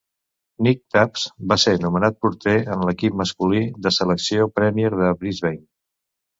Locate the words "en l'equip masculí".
2.77-3.63